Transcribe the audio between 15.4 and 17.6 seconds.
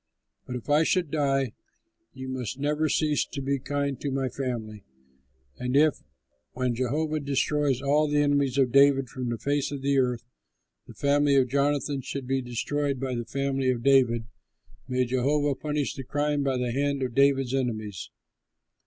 punish the crime by the hand of David's